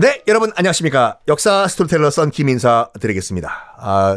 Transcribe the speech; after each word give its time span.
네, 0.00 0.22
여러분 0.28 0.52
안녕하십니까. 0.54 1.18
역사 1.26 1.66
스토리텔러 1.66 2.10
썬킴 2.10 2.30
인사 2.30 2.90
드리겠습니다. 3.00 3.50
아, 3.78 4.16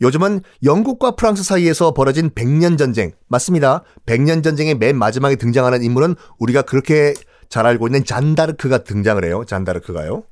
요즘은 0.00 0.40
영국과 0.64 1.10
프랑스 1.10 1.42
사이에서 1.42 1.92
벌어진 1.92 2.30
백년 2.34 2.78
전쟁. 2.78 3.12
맞습니다. 3.26 3.82
백년 4.06 4.42
전쟁의 4.42 4.76
맨 4.76 4.96
마지막에 4.96 5.36
등장하는 5.36 5.82
인물은 5.82 6.14
우리가 6.38 6.62
그렇게 6.62 7.12
잘 7.50 7.66
알고 7.66 7.88
있는 7.88 8.06
잔다르크가 8.06 8.84
등장을 8.84 9.22
해요. 9.22 9.44
잔다르크가요. 9.46 10.24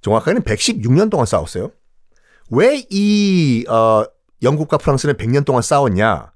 정확하게는 0.00 0.44
116년 0.44 1.10
동안 1.10 1.26
싸웠어요. 1.26 1.70
왜 2.48 2.82
이, 2.88 3.66
어, 3.68 4.04
영국과 4.42 4.78
프랑스는 4.78 5.18
100년 5.18 5.44
동안 5.44 5.60
싸웠냐? 5.60 6.32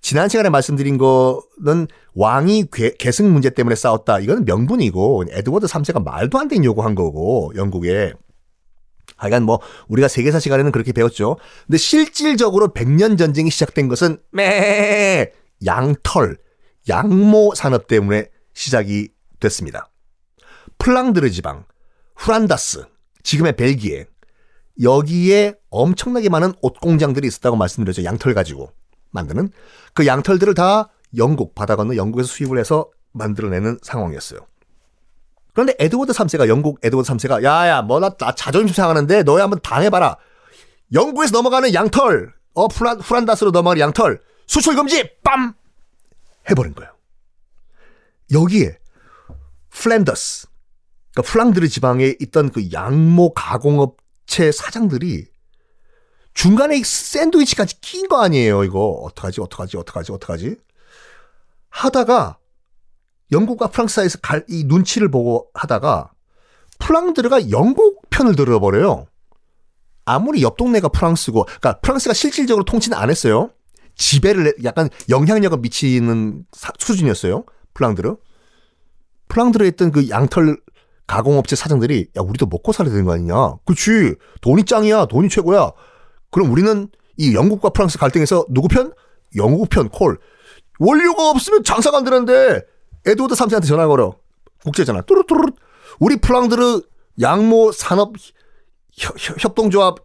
지난 0.00 0.28
시간에 0.28 0.48
말씀드린 0.48 0.98
거는 0.98 1.88
왕이 2.14 2.66
계승 2.98 3.32
문제 3.32 3.50
때문에 3.50 3.74
싸웠다. 3.74 4.20
이거는 4.20 4.44
명분이고 4.44 5.24
에드워드 5.30 5.66
3세가 5.66 6.02
말도 6.02 6.38
안 6.38 6.48
되는 6.48 6.64
요구한 6.64 6.94
거고 6.94 7.52
영국에. 7.56 8.12
하여간 9.16 9.44
뭐 9.44 9.60
우리가 9.88 10.08
세계사 10.08 10.38
시간에는 10.38 10.72
그렇게 10.72 10.92
배웠죠. 10.92 11.38
근데 11.66 11.78
실질적으로 11.78 12.68
100년 12.68 13.16
전쟁이 13.16 13.50
시작된 13.50 13.88
것은 13.88 14.18
매 14.30 15.32
양털, 15.64 16.36
양모 16.88 17.54
산업 17.54 17.86
때문에 17.86 18.28
시작이 18.52 19.08
됐습니다. 19.40 19.90
플랑드르 20.78 21.30
지방, 21.30 21.64
후란다스, 22.16 22.84
지금의 23.22 23.56
벨기에 23.56 24.06
여기에 24.82 25.54
엄청나게 25.70 26.28
많은 26.28 26.52
옷 26.60 26.78
공장들이 26.80 27.26
있었다고 27.26 27.56
말씀드렸죠. 27.56 28.04
양털 28.04 28.34
가지고. 28.34 28.70
만드는 29.16 29.50
그 29.94 30.06
양털들을 30.06 30.54
다 30.54 30.90
영국 31.16 31.54
바다 31.54 31.74
건너 31.74 31.96
영국에서 31.96 32.28
수입을 32.28 32.58
해서 32.58 32.88
만들어내는 33.12 33.78
상황이었어요. 33.82 34.40
그런데 35.52 35.74
에드워드 35.78 36.12
3세가 36.12 36.48
영국 36.48 36.78
에드워드 36.82 37.10
3세가 37.10 37.42
야야 37.42 37.82
뭔가 37.82 38.10
자존심 38.36 38.74
상하는데 38.74 39.22
너희 39.22 39.40
한번 39.40 39.58
당해봐라. 39.62 40.18
영국에서 40.92 41.32
넘어가는 41.32 41.72
양털 41.72 42.34
어 42.54 42.68
프란 42.68 42.98
프란다스로 42.98 43.50
넘어가는 43.50 43.80
양털 43.80 44.20
수출 44.46 44.76
금지 44.76 45.02
빰 45.24 45.54
해버린 46.50 46.74
거예요. 46.74 46.92
여기에 48.32 48.78
플랜더스 49.70 50.48
그러니까 51.12 51.32
플랑드르 51.32 51.68
지방에 51.68 52.14
있던 52.20 52.50
그 52.50 52.68
양모 52.72 53.32
가공업체 53.32 54.52
사장들이 54.52 55.26
중간에 56.36 56.80
샌드위치까지 56.84 57.80
낀 57.80 58.08
거 58.08 58.22
아니에요, 58.22 58.62
이거. 58.62 58.88
어떡하지, 59.04 59.40
어떡하지, 59.40 59.78
어떡하지, 59.78 60.12
어떡하지? 60.12 60.56
하다가 61.70 62.38
영국과 63.32 63.68
프랑스 63.68 63.96
사이에서 63.96 64.18
갈, 64.20 64.44
이 64.48 64.64
눈치를 64.64 65.10
보고 65.10 65.48
하다가 65.54 66.12
플랑드르가 66.78 67.50
영국 67.50 68.02
편을 68.10 68.36
들어버려요. 68.36 69.06
아무리 70.04 70.42
옆 70.42 70.58
동네가 70.58 70.90
프랑스고, 70.90 71.44
그러니까 71.44 71.80
프랑스가 71.80 72.12
실질적으로 72.12 72.64
통치는 72.66 72.96
안 72.98 73.08
했어요. 73.08 73.50
지배를 73.96 74.56
약간 74.62 74.90
영향력을 75.08 75.56
미치는 75.58 76.44
사, 76.52 76.70
수준이었어요. 76.78 77.44
플랑드르. 77.72 78.14
플랑드르에 79.28 79.68
있던 79.68 79.90
그 79.90 80.10
양털 80.10 80.60
가공업체 81.06 81.56
사장들이 81.56 82.10
야 82.14 82.20
우리도 82.20 82.44
먹고 82.46 82.72
살아야 82.72 82.90
되는 82.90 83.06
거 83.06 83.12
아니냐? 83.14 83.54
그치 83.64 84.14
돈이 84.42 84.64
짱이야, 84.64 85.06
돈이 85.06 85.30
최고야. 85.30 85.72
그럼 86.36 86.50
우리는 86.50 86.90
이 87.16 87.34
영국과 87.34 87.70
프랑스 87.70 87.96
갈등에서 87.96 88.44
누구 88.50 88.68
편? 88.68 88.92
영국 89.36 89.70
편 89.70 89.88
콜. 89.88 90.18
원료가 90.78 91.30
없으면 91.30 91.64
장사가 91.64 91.96
안 91.96 92.04
되는데 92.04 92.60
에드워드 93.06 93.34
3세한테 93.34 93.66
전화 93.66 93.86
걸어. 93.86 94.18
국제 94.62 94.84
전화. 94.84 95.00
뚜루뚜루. 95.00 95.46
우리 95.98 96.16
플랑드르 96.16 96.82
양모 97.22 97.72
산업 97.72 98.16
협동조합은 99.40 99.96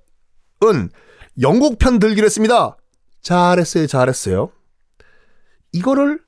영국 1.42 1.78
편 1.80 2.00
들기로 2.00 2.24
했습니다. 2.24 2.78
잘했어요. 3.22 3.88
잘했어요. 3.88 4.54
이거를 5.74 6.22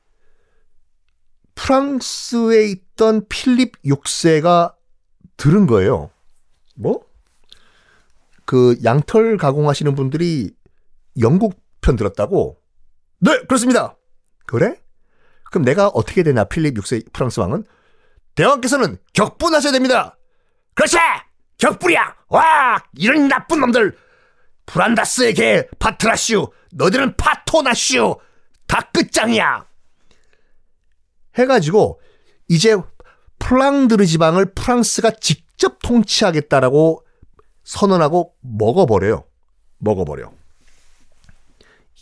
프랑스에 1.56 2.66
있던 2.66 3.26
필립 3.30 3.82
6세가 3.84 4.74
들은 5.38 5.66
거예요. 5.66 6.10
뭐? 6.76 7.06
그 8.46 8.78
양털 8.84 9.38
가공하시는 9.38 9.96
분들이 9.96 10.52
영국 11.20 11.62
편 11.82 11.96
들었다고? 11.96 12.58
네, 13.20 13.42
그렇습니다. 13.44 13.96
그래? 14.46 14.76
그럼 15.52 15.66
내가 15.66 15.88
어떻게 15.88 16.24
되나 16.24 16.44
필립 16.44 16.76
6세 16.76 17.12
프랑스 17.14 17.40
왕은 17.40 17.66
대왕께서는 18.36 18.98
격분하셔야 19.14 19.72
됩니다. 19.72 20.18
그렇지! 20.74 20.98
격분이야! 21.58 22.16
와! 22.30 22.84
이런 22.98 23.28
나쁜 23.28 23.60
놈들! 23.60 23.96
브란다스에게 24.66 25.70
파트라슈! 25.78 26.52
너희들은 26.72 27.16
파토나슈! 27.16 28.18
다 28.66 28.82
끝장이야! 28.92 29.68
해가지고 31.38 32.02
이제 32.48 32.76
플랑드르 33.40 34.06
지방을 34.06 34.54
프랑스가 34.54 35.12
직접 35.22 35.80
통치하겠다라고 35.84 37.06
선언하고 37.64 38.34
먹어버려요. 38.42 39.24
먹어버려. 39.80 40.32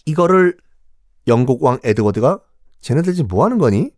이거를 0.05 0.57
영국 1.27 1.63
왕 1.63 1.79
에드워드가 1.83 2.39
쟤네들 2.81 3.13
지금 3.13 3.27
뭐 3.27 3.45
하는 3.45 3.57
거니? 3.57 3.91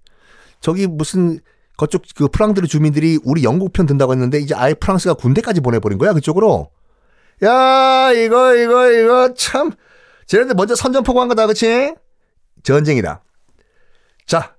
저기 0.59 0.87
무슨 0.87 1.39
그쪽 1.77 2.03
그 2.15 2.27
프랑드르 2.27 2.67
주민들이 2.67 3.19
우리 3.23 3.43
영국 3.43 3.73
편 3.73 3.85
든다고 3.85 4.13
했는데 4.13 4.39
이제 4.39 4.53
아예 4.55 4.73
프랑스가 4.73 5.15
군대까지 5.15 5.61
보내버린 5.61 5.97
거야 5.97 6.13
그쪽으로. 6.13 6.69
야 7.43 8.11
이거 8.11 8.55
이거 8.55 8.91
이거 8.91 9.33
참 9.33 9.71
쟤네들 10.27 10.55
먼저 10.55 10.75
선전포고 10.75 11.19
한 11.19 11.27
거다 11.27 11.47
그치? 11.47 11.93
전쟁이다. 12.63 13.23
자 14.25 14.55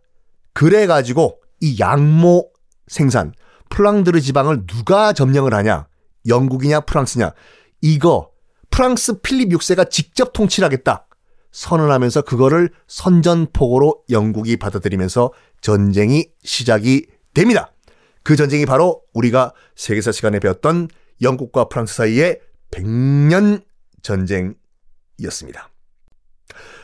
그래가지고 0.52 1.40
이 1.60 1.78
양모 1.78 2.50
생산 2.88 3.32
플랑드르 3.70 4.20
지방을 4.20 4.66
누가 4.66 5.12
점령을 5.12 5.54
하냐? 5.54 5.86
영국이냐 6.26 6.80
프랑스냐 6.80 7.32
이거 7.80 8.30
프랑스 8.70 9.20
필립 9.20 9.50
6세가 9.50 9.90
직접 9.90 10.32
통치를 10.32 10.66
하겠다 10.66 11.06
선언하면서 11.54 12.22
그거를 12.22 12.70
선전포고로 12.88 14.04
영국이 14.10 14.56
받아들이면서 14.56 15.32
전쟁이 15.60 16.26
시작이 16.42 17.06
됩니다. 17.32 17.72
그 18.24 18.34
전쟁이 18.36 18.66
바로 18.66 19.02
우리가 19.12 19.52
세계사 19.76 20.10
시간에 20.10 20.40
배웠던 20.40 20.88
영국과 21.22 21.68
프랑스 21.68 21.94
사이의 21.94 22.40
100년 22.72 23.62
전쟁이었습니다. 24.02 25.70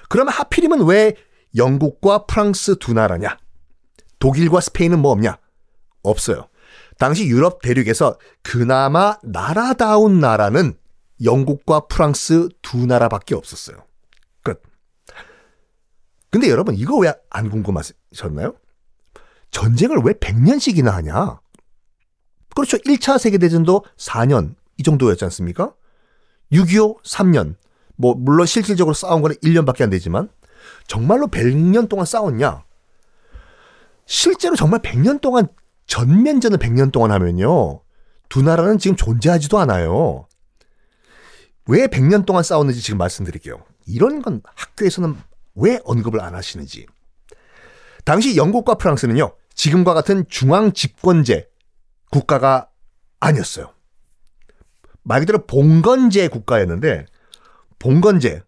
그러면 0.09 0.33
하필이면 0.35 0.87
왜 0.87 1.17
영국과 1.57 2.27
프랑스 2.27 2.77
두 2.79 2.93
나라냐? 2.93 3.39
독일과 4.21 4.61
스페인은 4.61 5.01
뭐 5.01 5.11
없냐? 5.11 5.39
없어요. 6.03 6.50
당시 7.01 7.27
유럽 7.27 7.63
대륙에서 7.63 8.19
그나마 8.43 9.17
나라다운 9.23 10.21
나라는 10.21 10.75
영국과 11.25 11.87
프랑스 11.87 12.51
두 12.61 12.85
나라밖에 12.85 13.35
없었어요. 13.35 13.79
끝. 14.43 14.61
근데 16.29 16.51
여러분 16.51 16.75
이거 16.75 16.99
왜 16.99 17.11
안 17.31 17.49
궁금하셨나요? 17.49 18.55
전쟁을 19.51 19.97
왜 20.05 20.13
100년씩이나 20.13 20.91
하냐? 20.91 21.41
그렇죠. 22.55 22.77
1차 22.77 23.19
세계대전도 23.19 23.83
4년 23.97 24.55
이 24.77 24.83
정도였지 24.83 25.25
않습니까? 25.25 25.73
6.25 26.53 27.03
3년. 27.03 27.55
뭐 27.97 28.15
물론 28.15 28.45
실질적으로 28.47 28.93
싸운 28.93 29.23
거는 29.23 29.37
1년밖에 29.37 29.83
안 29.83 29.89
되지만 29.91 30.29
정말로 30.87 31.29
100년 31.29 31.89
동안 31.89 32.05
싸웠냐? 32.05 32.63
실제로 34.05 34.55
정말 34.55 34.81
100년 34.81 35.23
동안 35.23 35.49
전면전을 35.91 36.59
100년 36.59 36.93
동안 36.93 37.11
하면요. 37.11 37.83
두 38.29 38.43
나라는 38.43 38.79
지금 38.79 38.97
존재하지도 38.97 39.59
않아요. 39.59 40.29
왜 41.67 41.89
100년 41.89 42.25
동안 42.25 42.45
싸웠는지 42.45 42.81
지금 42.81 42.97
말씀드릴게요. 42.99 43.65
이런 43.87 44.23
건 44.23 44.41
학교에서는 44.55 45.17
왜 45.57 45.81
언급을 45.85 46.21
안 46.21 46.37
하시는지. 46.37 46.87
당시 48.05 48.37
영국과 48.37 48.77
프랑스는요, 48.77 49.35
지금과 49.55 49.93
같은 49.93 50.25
중앙 50.29 50.73
집권제 50.73 51.51
국가가 52.13 52.71
아니었어요. 53.19 53.75
말 55.03 55.21
그대로 55.21 55.45
봉건제 55.45 56.29
국가였는데, 56.29 57.07
봉건제. 57.81 58.43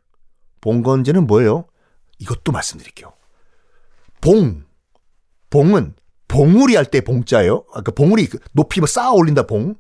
봉건제는 0.61 1.27
뭐예요? 1.27 1.67
이것도 2.21 2.53
말씀드릴게요. 2.53 3.13
봉. 4.21 4.65
봉은 5.51 5.97
봉우리 6.33 6.77
할 6.77 6.87
때 6.87 7.03
봉자예요. 7.03 7.67
아, 7.75 7.83
그 7.83 7.93
봉우리 7.93 8.27
그 8.27 8.39
높이 8.53 8.81
뭐 8.81 8.87
쌓아 8.87 9.13
올린다 9.13 9.43
봉. 9.47 9.75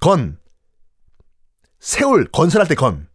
건. 0.00 0.38
세울 1.78 2.26
건설할 2.30 2.68
때 2.68 2.74
건. 2.74 3.08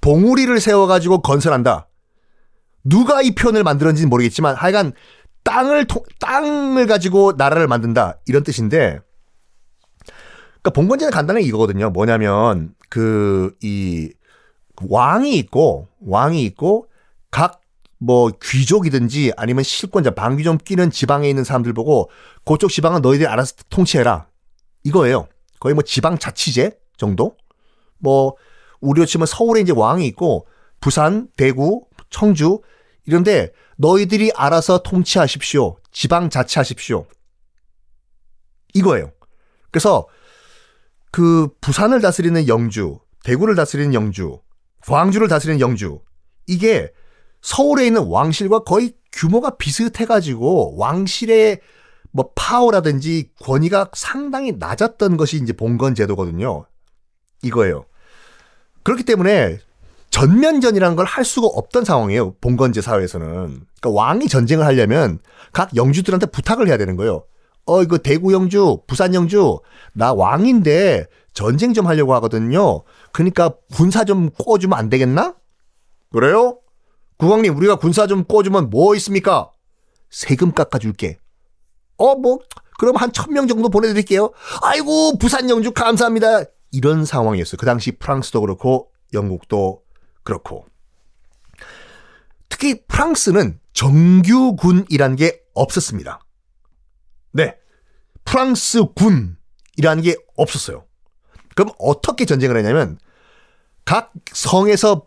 봉우리를 0.00 0.60
세워 0.60 0.86
가지고 0.86 1.22
건설한다. 1.22 1.88
누가 2.84 3.20
이 3.20 3.34
표현을 3.34 3.64
만들었는지는 3.64 4.08
모르겠지만 4.10 4.54
하여간 4.54 4.92
땅을 5.42 5.86
땅을 6.20 6.86
가지고 6.86 7.32
나라를 7.36 7.66
만든다 7.66 8.18
이런 8.26 8.44
뜻인데 8.44 9.00
그러니까 10.62 10.70
봉건제는 10.74 11.10
간단하게 11.10 11.44
이거거든요. 11.46 11.90
뭐냐면 11.90 12.74
그 12.88 13.56
이 13.62 14.12
왕이 14.82 15.36
있고 15.38 15.88
왕이 16.00 16.44
있고 16.44 16.88
각 17.30 17.60
뭐 18.04 18.30
귀족이든지 18.42 19.32
아니면 19.36 19.64
실권자 19.64 20.10
방귀 20.10 20.44
좀 20.44 20.58
끼는 20.58 20.90
지방에 20.90 21.26
있는 21.26 21.42
사람들 21.42 21.72
보고 21.72 22.10
그쪽 22.44 22.70
지방은 22.70 23.00
너희들이 23.00 23.26
알아서 23.26 23.54
통치해라 23.70 24.26
이거예요. 24.82 25.26
거의 25.58 25.74
뭐 25.74 25.82
지방 25.82 26.18
자치제 26.18 26.78
정도. 26.98 27.36
뭐 27.98 28.34
우리로 28.80 29.06
치면 29.06 29.26
서울에 29.26 29.62
이제 29.62 29.72
왕이 29.74 30.06
있고 30.08 30.46
부산, 30.80 31.28
대구, 31.38 31.86
청주 32.10 32.60
이런데 33.06 33.50
너희들이 33.78 34.32
알아서 34.36 34.82
통치하십시오. 34.82 35.78
지방 35.90 36.28
자치하십시오. 36.28 37.06
이거예요. 38.74 39.12
그래서 39.70 40.06
그 41.10 41.48
부산을 41.62 42.02
다스리는 42.02 42.48
영주, 42.48 42.98
대구를 43.22 43.54
다스리는 43.54 43.94
영주, 43.94 44.40
광주를 44.86 45.28
다스리는 45.28 45.60
영주 45.60 46.00
이게 46.46 46.92
서울에 47.44 47.86
있는 47.86 48.04
왕실과 48.06 48.60
거의 48.60 48.94
규모가 49.12 49.56
비슷해가지고 49.58 50.78
왕실의 50.78 51.60
뭐 52.10 52.30
파워라든지 52.34 53.32
권위가 53.42 53.90
상당히 53.92 54.52
낮았던 54.52 55.18
것이 55.18 55.36
이제 55.36 55.52
봉건 55.52 55.94
제도거든요. 55.94 56.64
이거예요. 57.42 57.84
그렇기 58.82 59.02
때문에 59.02 59.58
전면전이라는 60.08 60.96
걸 60.96 61.04
할 61.04 61.24
수가 61.26 61.48
없던 61.48 61.84
상황이에요. 61.84 62.34
봉건제 62.40 62.80
사회에서는. 62.80 63.26
그러니까 63.26 63.90
왕이 63.90 64.28
전쟁을 64.28 64.64
하려면 64.64 65.18
각 65.52 65.76
영주들한테 65.76 66.26
부탁을 66.26 66.66
해야 66.68 66.78
되는 66.78 66.96
거예요. 66.96 67.24
어, 67.66 67.82
이거 67.82 67.98
대구 67.98 68.32
영주, 68.32 68.78
부산 68.86 69.14
영주, 69.14 69.58
나 69.92 70.14
왕인데 70.14 71.06
전쟁 71.34 71.74
좀 71.74 71.86
하려고 71.86 72.14
하거든요. 72.14 72.84
그러니까 73.12 73.52
군사 73.74 74.04
좀 74.04 74.30
꿔주면 74.30 74.78
안 74.78 74.88
되겠나? 74.88 75.34
그래요? 76.10 76.58
국왕님, 77.18 77.56
우리가 77.56 77.76
군사 77.76 78.06
좀 78.06 78.24
꿔주면 78.24 78.70
뭐 78.70 78.94
있습니까? 78.96 79.50
세금 80.10 80.52
깎아줄게. 80.52 81.18
어, 81.96 82.14
뭐, 82.16 82.38
그럼 82.78 82.96
한 82.96 83.12
천 83.12 83.32
명 83.32 83.46
정도 83.46 83.68
보내드릴게요. 83.68 84.32
아이고, 84.62 85.18
부산 85.18 85.48
영주 85.48 85.72
감사합니다. 85.72 86.44
이런 86.72 87.04
상황이었어요. 87.04 87.56
그 87.56 87.66
당시 87.66 87.92
프랑스도 87.92 88.40
그렇고, 88.40 88.90
영국도 89.12 89.82
그렇고. 90.24 90.66
특히 92.48 92.84
프랑스는 92.86 93.60
정규군이라는 93.72 95.16
게 95.16 95.40
없었습니다. 95.54 96.20
네. 97.32 97.56
프랑스 98.24 98.84
군이라는 98.94 100.02
게 100.02 100.16
없었어요. 100.36 100.84
그럼 101.54 101.70
어떻게 101.78 102.24
전쟁을 102.24 102.56
했냐면, 102.56 102.98
각 103.84 104.12
성에서 104.32 105.06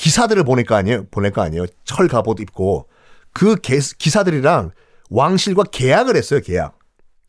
기사들을 0.00 0.44
보낼 0.44 0.64
거 0.64 0.74
아니에요? 0.76 1.04
보낼 1.10 1.30
거 1.30 1.42
아니에요? 1.42 1.66
철 1.84 2.08
갑옷 2.08 2.40
입고. 2.40 2.88
그 3.34 3.56
기사들이랑 3.56 4.70
왕실과 5.10 5.64
계약을 5.64 6.16
했어요, 6.16 6.40
계약. 6.42 6.78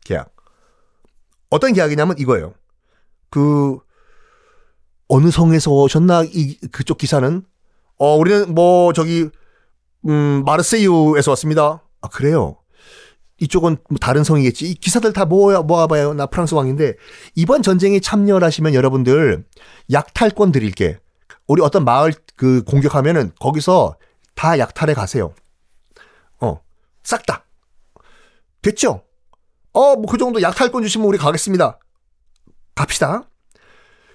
계약. 0.04 0.34
어떤 1.50 1.74
계약이냐면 1.74 2.16
이거예요. 2.18 2.54
그, 3.28 3.78
어느 5.08 5.30
성에서 5.30 5.70
오셨나, 5.70 6.24
이, 6.24 6.56
그쪽 6.72 6.96
기사는? 6.96 7.44
어, 7.98 8.16
우리는 8.16 8.54
뭐, 8.54 8.94
저기, 8.94 9.28
음, 10.08 10.42
마르세유에서 10.46 11.30
왔습니다. 11.32 11.82
아, 12.00 12.08
그래요. 12.08 12.56
이쪽은 13.38 13.76
뭐 13.90 13.98
다른 14.00 14.24
성이겠지. 14.24 14.70
이 14.70 14.74
기사들 14.74 15.12
다 15.12 15.26
모아, 15.26 15.60
모아봐요. 15.60 16.14
나 16.14 16.24
프랑스 16.24 16.54
왕인데, 16.54 16.94
이번 17.34 17.62
전쟁에 17.62 18.00
참여를 18.00 18.46
하시면 18.46 18.72
여러분들 18.72 19.44
약탈권 19.92 20.52
드릴게. 20.52 21.01
우리 21.46 21.62
어떤 21.62 21.84
마을 21.84 22.12
그 22.36 22.62
공격하면은 22.64 23.32
거기서 23.40 23.96
다 24.34 24.58
약탈해 24.58 24.94
가세요. 24.94 25.34
어, 26.40 26.60
싹 27.02 27.24
다. 27.26 27.44
됐죠? 28.62 29.04
어, 29.72 29.96
뭐 29.96 30.06
그 30.06 30.18
정도 30.18 30.40
약탈권 30.42 30.82
주시면 30.82 31.06
우리 31.06 31.18
가겠습니다. 31.18 31.78
갑시다. 32.74 33.22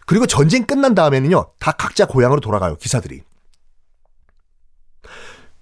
그리고 0.06 0.25
전쟁 0.25 0.65
끝난 0.65 0.95
다음에는요, 0.95 1.51
다 1.59 1.74
각자 1.74 2.06
고향으로 2.06 2.39
돌아가요, 2.39 2.77
기사들이. 2.77 3.24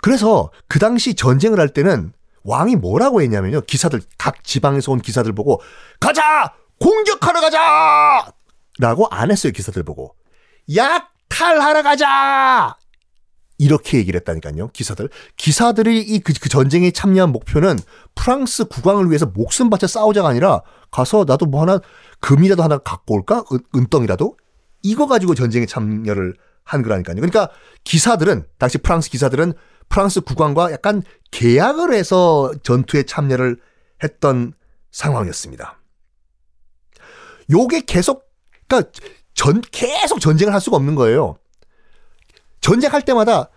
그래서 0.01 0.51
그 0.67 0.77
당시 0.77 1.15
전쟁을 1.15 1.59
할 1.59 1.69
때는 1.69 2.13
왕이 2.43 2.75
뭐라고 2.75 3.21
했냐면요, 3.23 3.61
기사들, 3.61 4.01
각 4.19 4.43
지방에서 4.43 4.91
온 4.91 4.99
기사들 5.01 5.33
보고, 5.33 5.61
가자! 5.99 6.53
공격하러 6.79 7.41
가자! 7.41 8.31
라고 8.77 9.07
안 9.09 9.31
했어요, 9.31 9.51
기사들 9.51 9.81
보고. 9.81 10.15
약 10.75 11.11
탈하러 11.39 11.83
가자! 11.83 12.77
이렇게 13.57 13.97
얘기를 13.97 14.17
했다니까요. 14.19 14.69
기사들. 14.69 15.09
기사들이 15.35 16.01
이 16.01 16.19
그 16.19 16.33
그 16.33 16.47
전쟁에 16.49 16.91
참여한 16.91 17.31
목표는 17.33 17.77
프랑스 18.15 18.65
국왕을 18.65 19.09
위해서 19.09 19.25
목숨 19.25 19.69
바쳐 19.69 19.85
싸우자가 19.87 20.29
아니라 20.29 20.61
가서 20.91 21.25
나도 21.27 21.45
뭐 21.45 21.61
하나 21.61 21.79
금이라도 22.21 22.63
하나 22.63 22.77
갖고 22.77 23.15
올까? 23.15 23.43
은, 23.51 23.59
은덩이라도? 23.75 24.37
이거 24.83 25.07
가지고 25.07 25.35
전쟁에 25.35 25.65
참여를 25.65 26.35
한 26.63 26.81
거라니까요. 26.83 27.15
그러니까 27.15 27.49
기사들은 27.83 28.45
당시 28.57 28.77
프랑스 28.77 29.09
기사들은 29.09 29.53
프랑스 29.89 30.21
국왕과 30.21 30.71
약간 30.71 31.03
계약을 31.31 31.93
해서 31.93 32.51
전투에 32.63 33.03
참여를 33.03 33.57
했던 34.03 34.53
상황이었습니다. 34.91 35.79
요게 37.51 37.81
계속 37.81 38.25
그러니까 38.67 38.91
전 39.35 39.61
계속 39.71 40.19
전쟁을 40.19 40.53
할 40.53 40.61
수가 40.61 40.77
없는 40.77 40.95
거예요. 40.95 41.37
전쟁할 42.61 43.03
때마다 43.03 43.49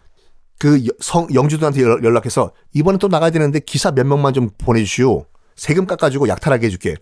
그 0.58 0.84
성, 1.00 1.28
영주들한테 1.32 1.80
연락해서 1.82 2.52
이번에 2.74 2.98
또 2.98 3.08
나가야 3.08 3.30
되는데 3.30 3.60
기사 3.60 3.90
몇 3.92 4.04
명만 4.04 4.34
좀 4.34 4.50
보내주시오. 4.58 5.24
세금 5.56 5.86
깎아주고 5.86 6.28
약탈하게 6.28 6.66
해줄게. 6.66 6.96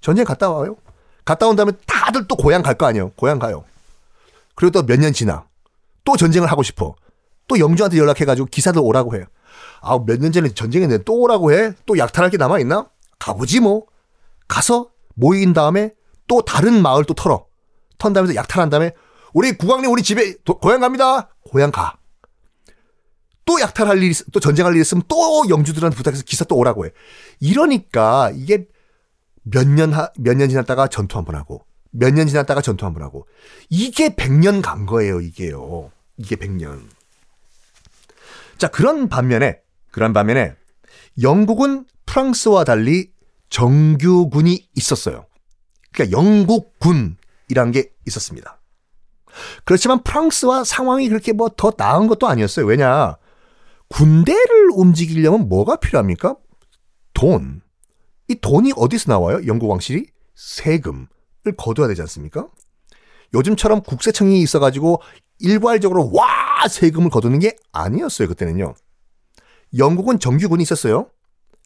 전쟁 0.00 0.24
갔다 0.24 0.50
와요. 0.50 0.76
갔다 1.24 1.46
온 1.46 1.56
다음에 1.56 1.72
다들 1.86 2.26
또 2.28 2.36
고향 2.36 2.62
갈 2.62 2.74
거 2.76 2.86
아니에요. 2.86 3.10
고향 3.16 3.38
가요. 3.38 3.64
그리고 4.54 4.72
또 4.72 4.82
몇 4.82 4.98
년 5.00 5.12
지나 5.12 5.46
또 6.04 6.16
전쟁을 6.16 6.50
하고 6.50 6.62
싶어. 6.62 6.94
또 7.48 7.58
영주한테 7.58 7.96
연락해가지고 7.98 8.48
기사들 8.48 8.80
오라고 8.84 9.14
해요. 9.16 9.24
아, 9.80 9.98
몇 10.04 10.18
년 10.20 10.32
전에 10.32 10.48
전쟁했는데 10.52 11.04
또 11.04 11.14
오라고 11.20 11.52
해? 11.52 11.72
또 11.86 11.96
약탈할 11.96 12.30
게 12.30 12.36
남아있나? 12.36 12.88
가보지 13.18 13.60
뭐. 13.60 13.86
가서 14.48 14.90
모인 15.14 15.52
다음에 15.52 15.92
또 16.26 16.42
다른 16.42 16.82
마을 16.82 17.04
또 17.04 17.14
털어. 17.14 17.45
턴 17.98 18.12
다음에 18.12 18.34
약탈한 18.34 18.70
다음에 18.70 18.92
우리 19.32 19.52
국왕님 19.52 19.90
우리 19.90 20.02
집에 20.02 20.34
도, 20.44 20.58
고향 20.58 20.80
갑니다. 20.80 21.34
고향 21.50 21.70
가. 21.70 21.96
또 23.44 23.60
약탈할 23.60 24.02
일, 24.02 24.12
또 24.32 24.40
전쟁할 24.40 24.74
일 24.74 24.80
있으면 24.80 25.02
또 25.06 25.44
영주들한테 25.48 25.96
부탁해서 25.96 26.24
기사 26.24 26.44
또 26.44 26.56
오라고 26.56 26.86
해. 26.86 26.90
이러니까 27.40 28.32
이게 28.34 28.66
몇 29.42 29.66
년, 29.68 29.92
몇 30.18 30.34
년 30.36 30.48
지났다가 30.48 30.88
전투 30.88 31.16
한 31.18 31.24
번 31.24 31.36
하고, 31.36 31.64
몇 31.92 32.12
년 32.12 32.26
지났다가 32.26 32.60
전투 32.60 32.84
한 32.86 32.92
번 32.92 33.02
하고. 33.04 33.28
이게 33.70 34.08
100년 34.08 34.62
간 34.62 34.84
거예요, 34.86 35.20
이게요. 35.20 35.92
이게 36.16 36.34
100년. 36.34 36.88
자, 38.58 38.66
그런 38.68 39.08
반면에, 39.08 39.60
그런 39.92 40.12
반면에, 40.12 40.54
영국은 41.22 41.84
프랑스와 42.06 42.64
달리 42.64 43.12
정규군이 43.48 44.66
있었어요. 44.74 45.26
그러니까 45.92 46.18
영국군 46.18 47.16
이란 47.48 47.70
게 47.72 47.92
있었습니다. 48.06 48.60
그렇지만 49.64 50.02
프랑스와 50.02 50.64
상황이 50.64 51.08
그렇게 51.08 51.32
뭐 51.32 51.48
더 51.56 51.72
나은 51.76 52.06
것도 52.06 52.26
아니었어요. 52.26 52.66
왜냐? 52.66 53.16
군대를 53.88 54.70
움직이려면 54.72 55.48
뭐가 55.48 55.76
필요합니까? 55.76 56.36
돈. 57.14 57.62
이 58.28 58.34
돈이 58.34 58.72
어디서 58.76 59.12
나와요? 59.12 59.40
영국 59.46 59.68
왕실이? 59.70 60.06
세금을 60.34 61.06
거둬야 61.56 61.86
되지 61.88 62.00
않습니까? 62.02 62.48
요즘처럼 63.34 63.82
국세청이 63.82 64.40
있어가지고 64.40 65.02
일괄적으로 65.38 66.10
와 66.12 66.24
세금을 66.68 67.10
거두는 67.10 67.38
게 67.38 67.56
아니었어요 67.72 68.28
그때는요. 68.28 68.74
영국은 69.76 70.18
정규군이 70.18 70.62
있었어요. 70.62 71.10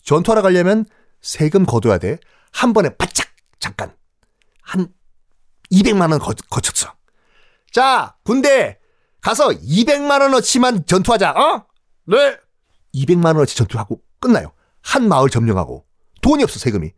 전투하러 0.03 0.43
가려면 0.43 0.85
세금 1.23 1.65
거둬야 1.65 1.99
돼. 1.99 2.19
한 2.53 2.73
번에 2.73 2.91
바짝 2.97 3.29
잠깐 3.61 3.95
한 4.63 4.89
200만 5.73 6.11
원 6.11 6.19
거, 6.19 6.33
거쳤어. 6.51 6.93
자 7.73 8.17
군대 8.25 8.79
가서 9.21 9.49
200만 9.49 10.21
원어치만 10.23 10.87
전투하자. 10.87 11.33
어? 11.33 11.67
네. 12.07 12.37
200만 12.95 13.27
원어치 13.27 13.57
전투하고 13.57 14.01
끝나요. 14.19 14.53
한 14.83 15.09
마을 15.09 15.29
점령하고 15.31 15.85
돈이 16.23 16.43
없어 16.43 16.59
세금이. 16.59 16.93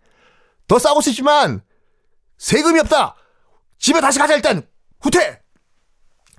더 0.68 0.78
싸고 0.78 1.00
싶지만 1.00 1.62
세금이 2.38 2.80
없다. 2.80 3.16
집에 3.78 4.00
다시 4.00 4.18
가자 4.18 4.34
일단 4.34 4.66
후퇴. 5.00 5.40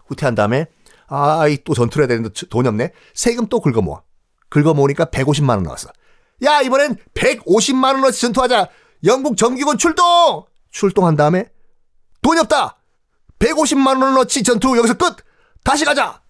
후퇴한 0.08 0.36
다음에 0.36 0.68
아이 1.08 1.58
또 1.64 1.74
전투를 1.74 2.04
해야 2.04 2.08
되는데 2.08 2.48
돈이 2.48 2.68
없네. 2.68 2.92
세금 3.14 3.48
또 3.48 3.60
긁어 3.62 3.82
모아. 3.82 4.02
긁어 4.50 4.74
모으니까 4.74 5.06
150만 5.06 5.50
원 5.50 5.64
나왔어. 5.64 5.90
야 6.44 6.62
이번엔 6.62 6.98
150만 7.14 7.96
원어치 7.96 8.22
전투하자. 8.22 8.70
영국 9.06 9.38
정규군 9.38 9.78
출동. 9.78 10.46
출동한 10.72 11.16
다음에 11.16 11.50
돈이 12.24 12.40
없다. 12.40 12.78
150만 13.40 14.02
원어치 14.02 14.42
전투 14.44 14.76
여기서 14.78 14.96
끝. 14.96 15.18
다시 15.64 15.86
가자. 15.86 16.22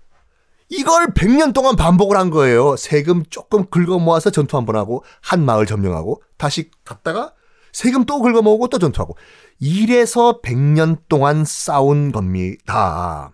이걸 0.69 1.13
100년 1.13 1.53
동안 1.53 1.75
반복을 1.75 2.17
한 2.17 2.29
거예요. 2.29 2.75
세금 2.75 3.23
조금 3.29 3.69
긁어 3.69 3.99
모아서 3.99 4.29
전투 4.31 4.57
한 4.57 4.65
번 4.65 4.75
하고 4.75 5.03
한 5.21 5.45
마을 5.45 5.65
점령하고 5.65 6.21
다시 6.37 6.71
갔다가 6.83 7.33
세금 7.71 8.05
또 8.05 8.19
긁어 8.21 8.41
모으고 8.41 8.67
또 8.69 8.79
전투하고 8.79 9.15
이래서 9.59 10.41
100년 10.41 10.97
동안 11.09 11.45
싸운 11.45 12.11
겁니다. 12.11 13.31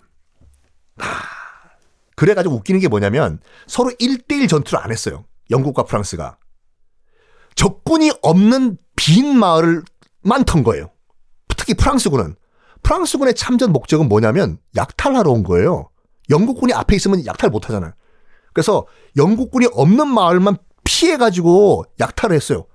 그래가지고 2.15 2.55
웃기는 2.55 2.81
게 2.81 2.87
뭐냐면 2.89 3.39
서로 3.67 3.89
1대1 3.91 4.49
전투를 4.49 4.79
안 4.79 4.91
했어요. 4.91 5.23
영국과 5.49 5.83
프랑스가. 5.83 6.37
적군이 7.55 8.11
없는 8.21 8.77
빈 8.97 9.37
마을만 9.37 10.43
턴 10.45 10.63
거예요. 10.63 10.89
특히 11.55 11.73
프랑스군은. 11.73 12.35
프랑스군의 12.83 13.35
참전 13.35 13.71
목적은 13.71 14.07
뭐냐면 14.09 14.57
약탈하러 14.75 15.31
온 15.31 15.43
거예요. 15.43 15.89
영국군이 16.29 16.73
앞에 16.73 16.95
있으면 16.95 17.25
약탈 17.25 17.49
못 17.49 17.65
하잖아요. 17.65 17.93
그래서 18.53 18.85
영국군이 19.17 19.67
없는 19.71 20.07
마을만 20.07 20.57
피해가지고 20.83 21.85
약탈을 21.99 22.35
했어요. 22.35 22.65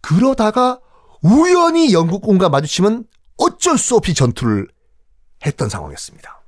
그러다가 0.00 0.80
우연히 1.22 1.92
영국군과 1.92 2.48
마주치면 2.48 3.04
어쩔 3.36 3.78
수 3.78 3.96
없이 3.96 4.14
전투를 4.14 4.68
했던 5.44 5.68
상황이었습니다. 5.68 6.42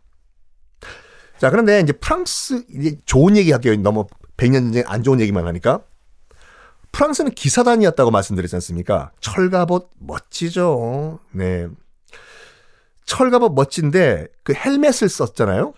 자, 1.38 1.50
그런데 1.50 1.80
이제 1.80 1.92
프랑스, 1.92 2.64
이제 2.70 2.98
좋은 3.06 3.36
얘기 3.36 3.50
할게요. 3.50 3.74
너무 3.76 4.06
100년 4.36 4.54
전쟁 4.54 4.84
안 4.86 5.02
좋은 5.02 5.20
얘기만 5.20 5.46
하니까. 5.46 5.82
프랑스는 6.92 7.32
기사단이었다고 7.32 8.10
말씀드렸지 8.10 8.56
않습니까? 8.56 9.12
철갑옷 9.20 9.90
멋지죠. 9.98 11.20
네. 11.30 11.68
철갑옷 13.10 13.54
멋진데 13.54 14.28
그 14.44 14.54
헬멧을 14.54 15.08
썼잖아요. 15.08 15.74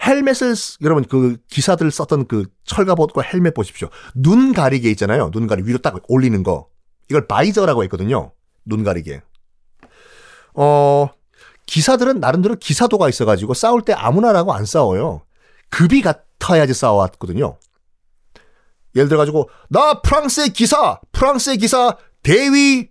헬멧을 0.00 0.54
여러분 0.82 1.04
그 1.04 1.38
기사들 1.48 1.90
썼던 1.90 2.28
그 2.28 2.46
철갑옷과 2.64 3.22
헬멧 3.22 3.52
보십시오. 3.52 3.88
눈 4.14 4.52
가리개 4.52 4.88
있잖아요. 4.90 5.32
눈 5.32 5.48
가리 5.48 5.64
위로 5.64 5.78
딱 5.78 5.96
올리는 6.06 6.40
거. 6.44 6.68
이걸 7.10 7.26
바이저라고 7.26 7.82
했거든요. 7.84 8.32
눈 8.64 8.84
가리개. 8.84 9.22
어 10.54 11.08
기사들은 11.66 12.20
나름대로 12.20 12.54
기사도가 12.54 13.08
있어가지고 13.08 13.54
싸울 13.54 13.82
때 13.82 13.92
아무나라고 13.92 14.52
안 14.52 14.66
싸워요. 14.66 15.22
급이 15.68 16.00
같아야지 16.02 16.74
싸워왔거든요. 16.74 17.58
예를 18.94 19.08
들어가지고 19.08 19.50
나 19.68 20.00
프랑스의 20.00 20.50
기사, 20.50 21.00
프랑스의 21.10 21.56
기사 21.58 21.96
대위 22.22 22.88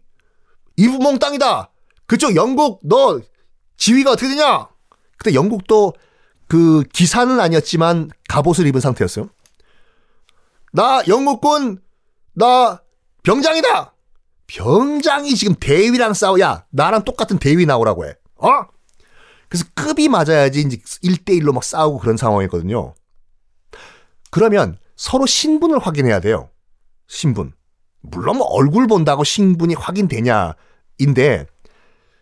이브몽 0.75 1.19
땅이다. 1.19 1.71
그쪽 2.07 2.35
영국 2.35 2.79
너 2.83 3.19
지위가 3.77 4.11
어떻게 4.11 4.29
되냐? 4.29 4.67
그때 5.17 5.33
영국도 5.33 5.93
그 6.47 6.83
기사는 6.93 7.39
아니었지만 7.39 8.09
갑옷을 8.29 8.65
입은 8.67 8.79
상태였어요. 8.81 9.29
나 10.71 11.01
영국군 11.07 11.81
나 12.33 12.81
병장이다. 13.23 13.93
병장이 14.47 15.35
지금 15.35 15.55
대위랑 15.59 16.13
싸워야 16.13 16.65
나랑 16.69 17.03
똑같은 17.03 17.37
대위 17.37 17.65
나오라고 17.65 18.05
해. 18.05 18.15
어? 18.37 18.49
그래서 19.49 19.65
급이 19.75 20.07
맞아야지 20.07 20.61
이제 20.61 20.77
1대1로 20.77 21.53
막 21.53 21.63
싸우고 21.63 21.99
그런 21.99 22.17
상황이거든요. 22.17 22.93
그러면 24.31 24.77
서로 24.95 25.25
신분을 25.25 25.79
확인해야 25.79 26.19
돼요. 26.19 26.49
신분. 27.07 27.53
물론 28.01 28.37
뭐 28.37 28.47
얼굴 28.47 28.87
본다고 28.87 29.23
신분이 29.23 29.73
확인되냐인데 29.75 31.47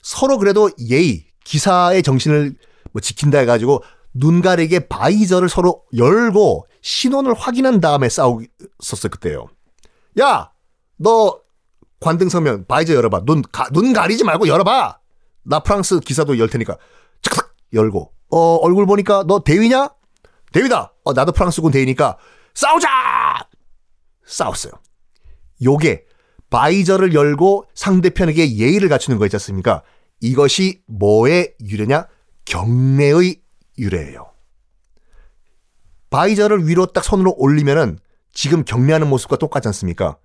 서로 0.06 0.38
그래도 0.38 0.70
예의, 0.88 1.26
기사의 1.44 2.04
정신을 2.04 2.54
뭐 2.92 3.02
지킨다 3.02 3.40
해가지고 3.40 3.84
눈 4.14 4.40
가리게 4.40 4.88
바이저를 4.88 5.50
서로 5.50 5.84
열고 5.98 6.68
신원을 6.84 7.34
확인한 7.34 7.82
다음에 7.82 8.08
싸우었어요 8.08 9.10
그때요. 9.10 9.48
야, 10.20 10.52
너 10.98 11.40
관등 12.00 12.30
서면 12.30 12.66
바이저 12.68 12.94
열어봐. 12.94 13.22
눈, 13.26 13.42
가, 13.52 13.68
눈 13.72 13.94
가리지 13.94 14.24
말고 14.24 14.48
열어봐. 14.48 15.00
나 15.44 15.60
프랑스 15.62 16.00
기사도 16.00 16.38
열 16.38 16.50
테니까. 16.50 16.78
착착 17.24 17.56
열고. 17.74 18.14
어, 18.30 18.56
얼굴 18.58 18.86
보니까 18.86 19.24
너 19.26 19.44
대위냐? 19.44 19.90
대위다. 20.54 20.94
어, 21.04 21.14
나도 21.14 21.32
프랑스군 21.32 21.72
대위니까 21.72 22.18
싸우자! 22.54 22.88
싸웠어요. 24.24 24.74
요게 25.64 26.06
바이저를 26.52 27.16
열고 27.16 27.66
상대편에게 27.74 28.56
예의를 28.56 28.88
갖추는 28.88 29.18
거 29.18 29.26
있지 29.26 29.36
않습니까? 29.36 29.82
이것이 30.22 30.81
뭐의 30.88 31.55
유래냐? 31.62 32.07
경례의 32.45 33.41
유래예요. 33.77 34.31
바이저를 36.10 36.67
위로 36.67 36.86
딱 36.86 37.03
손으로 37.03 37.36
올리면은 37.38 38.00
지금 38.31 38.63
경례하는 38.63 39.07
모습과 39.10 39.38
똑같지 39.38 39.67
않습니까? 39.69 40.17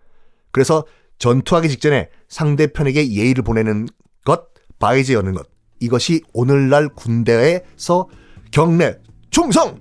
그래서 0.52 0.84
전투하기 1.18 1.68
직전에 1.68 2.10
상대편에게 2.28 3.12
예의를 3.12 3.42
보내는 3.42 3.86
것, 4.24 4.48
바이저 4.78 5.14
여는 5.14 5.34
것. 5.34 5.48
이것이 5.80 6.22
오늘날 6.32 6.88
군대에서 6.88 8.08
경례, 8.50 8.98
충성! 9.30 9.78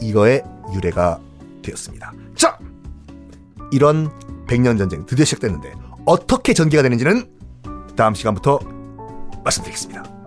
이거의 0.00 0.42
유래가 0.74 1.20
되었습니다. 1.62 2.12
자! 2.34 2.58
이런 3.72 4.10
백년 4.46 4.78
전쟁 4.78 5.04
드디어 5.06 5.24
시작됐는데 5.24 5.72
어떻게 6.04 6.54
전개가 6.54 6.82
되는지는 6.82 7.30
다음 7.96 8.14
시간부터 8.14 8.58
말씀드리겠습니다. 9.48 10.17